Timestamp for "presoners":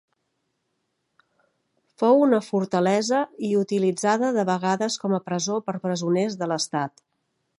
5.87-6.41